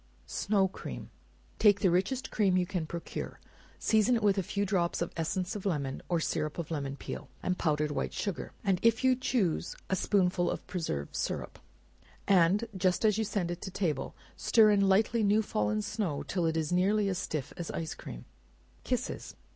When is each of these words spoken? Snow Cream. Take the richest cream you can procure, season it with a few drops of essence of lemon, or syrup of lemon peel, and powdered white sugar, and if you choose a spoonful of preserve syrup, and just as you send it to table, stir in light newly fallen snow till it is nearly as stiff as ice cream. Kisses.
Snow 0.25 0.67
Cream. 0.67 1.11
Take 1.59 1.81
the 1.81 1.91
richest 1.91 2.31
cream 2.31 2.57
you 2.57 2.65
can 2.65 2.87
procure, 2.87 3.39
season 3.77 4.15
it 4.15 4.23
with 4.23 4.39
a 4.39 4.41
few 4.41 4.65
drops 4.65 4.99
of 4.99 5.11
essence 5.15 5.55
of 5.55 5.63
lemon, 5.63 6.01
or 6.09 6.19
syrup 6.19 6.57
of 6.57 6.71
lemon 6.71 6.95
peel, 6.95 7.29
and 7.43 7.55
powdered 7.59 7.91
white 7.91 8.11
sugar, 8.11 8.51
and 8.63 8.79
if 8.81 9.03
you 9.03 9.15
choose 9.15 9.75
a 9.91 9.95
spoonful 9.95 10.49
of 10.49 10.65
preserve 10.65 11.09
syrup, 11.15 11.59
and 12.27 12.67
just 12.75 13.05
as 13.05 13.19
you 13.19 13.23
send 13.23 13.51
it 13.51 13.61
to 13.61 13.69
table, 13.69 14.15
stir 14.35 14.71
in 14.71 14.89
light 14.89 15.13
newly 15.13 15.39
fallen 15.43 15.83
snow 15.83 16.23
till 16.23 16.47
it 16.47 16.57
is 16.57 16.71
nearly 16.71 17.07
as 17.07 17.19
stiff 17.19 17.53
as 17.55 17.69
ice 17.69 17.93
cream. 17.93 18.25
Kisses. 18.83 19.35